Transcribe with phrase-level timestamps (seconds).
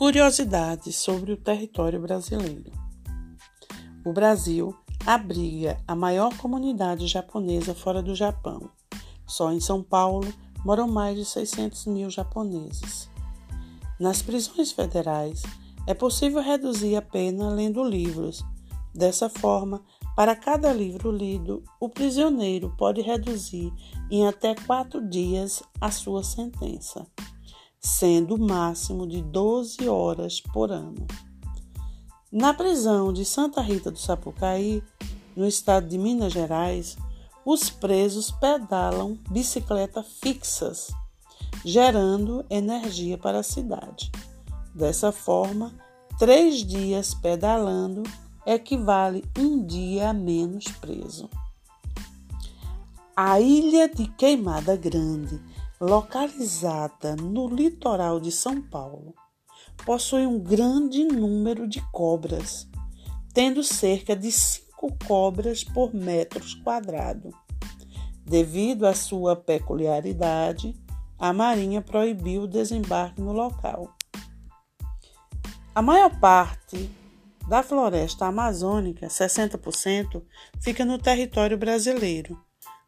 [0.00, 2.72] Curiosidades sobre o território brasileiro.
[4.02, 4.74] O Brasil
[5.04, 8.70] abriga a maior comunidade japonesa fora do Japão.
[9.26, 10.26] Só em São Paulo
[10.64, 13.10] moram mais de 600 mil japoneses.
[14.00, 15.42] Nas prisões federais,
[15.86, 18.42] é possível reduzir a pena lendo livros.
[18.94, 19.84] Dessa forma,
[20.16, 23.70] para cada livro lido, o prisioneiro pode reduzir
[24.10, 27.06] em até quatro dias a sua sentença
[27.80, 31.06] sendo o máximo de 12 horas por ano.
[32.30, 34.82] Na prisão de Santa Rita do Sapucaí,
[35.34, 36.96] no estado de Minas Gerais,
[37.44, 40.92] os presos pedalam bicicletas fixas,
[41.64, 44.12] gerando energia para a cidade.
[44.74, 45.72] Dessa forma,
[46.18, 48.02] três dias pedalando
[48.46, 51.28] equivale um dia a menos preso.
[53.16, 55.40] A ilha de Queimada Grande
[55.80, 59.14] localizada no litoral de São Paulo,
[59.86, 62.68] possui um grande número de cobras,
[63.32, 67.30] tendo cerca de cinco cobras por metros quadrado.
[68.22, 70.76] Devido à sua peculiaridade,
[71.18, 73.96] a Marinha proibiu o desembarque no local.
[75.74, 76.90] A maior parte
[77.48, 80.22] da floresta amazônica, 60%,
[80.60, 82.38] fica no território brasileiro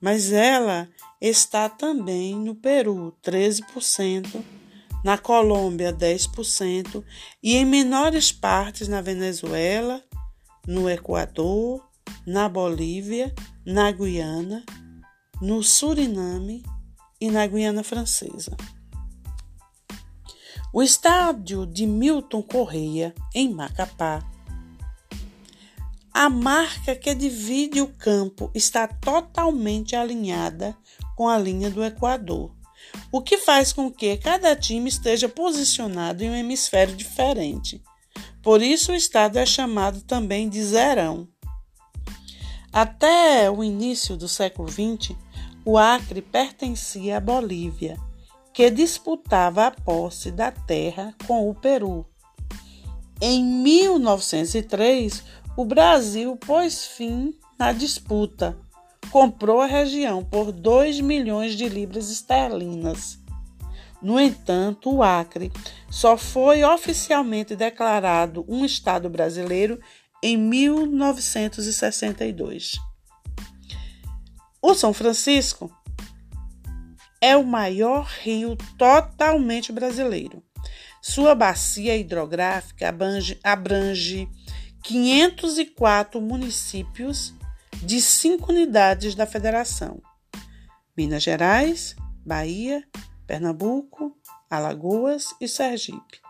[0.00, 0.88] mas ela
[1.20, 4.42] está também no Peru, 13%,
[5.04, 7.04] na Colômbia, 10%,
[7.42, 10.02] e em menores partes na Venezuela,
[10.66, 11.86] no Equador,
[12.26, 14.64] na Bolívia, na Guiana,
[15.40, 16.62] no Suriname
[17.20, 18.56] e na Guiana Francesa.
[20.72, 24.22] O estádio de Milton Correia, em Macapá,
[26.16, 30.74] a marca que divide o campo está totalmente alinhada
[31.14, 32.56] com a linha do Equador,
[33.12, 37.82] o que faz com que cada time esteja posicionado em um hemisfério diferente.
[38.42, 41.28] Por isso, o estado é chamado também de Zerão.
[42.72, 45.14] Até o início do século XX,
[45.66, 48.00] o Acre pertencia à Bolívia,
[48.54, 52.06] que disputava a posse da terra com o Peru.
[53.20, 55.22] Em 1903,
[55.56, 58.54] o Brasil pôs fim na disputa.
[59.10, 63.18] Comprou a região por 2 milhões de libras esterlinas.
[64.02, 65.50] No entanto, o Acre
[65.90, 69.80] só foi oficialmente declarado um Estado brasileiro
[70.22, 72.72] em 1962.
[74.60, 75.74] O São Francisco
[77.20, 80.42] é o maior rio totalmente brasileiro.
[81.00, 84.28] Sua bacia hidrográfica abrange, abrange
[84.86, 87.34] 504 municípios
[87.82, 90.00] de cinco unidades da federação:
[90.96, 92.86] Minas Gerais, Bahia,
[93.26, 94.16] Pernambuco,
[94.48, 96.20] Alagoas e Sergipe.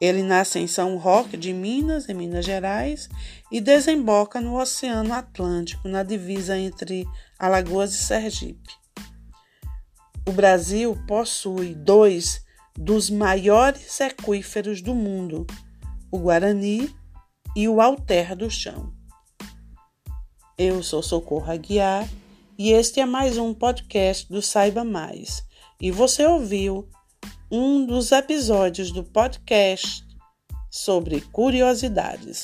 [0.00, 3.06] Ele nasce em São Roque de Minas, em Minas Gerais,
[3.52, 7.06] e desemboca no Oceano Atlântico, na divisa entre
[7.38, 8.72] Alagoas e Sergipe.
[10.26, 12.42] O Brasil possui dois
[12.74, 15.46] dos maiores aquíferos do mundo,
[16.10, 17.03] o Guarani
[17.54, 18.92] e o alter do chão.
[20.58, 22.08] Eu sou Socorro Aguiar
[22.58, 25.44] e este é mais um podcast do Saiba Mais.
[25.80, 26.88] E você ouviu
[27.50, 30.04] um dos episódios do podcast
[30.70, 32.42] sobre curiosidades.